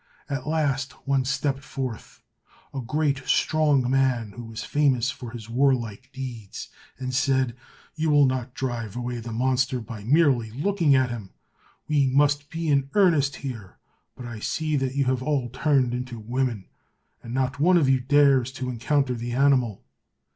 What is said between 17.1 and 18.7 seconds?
and not one of you dares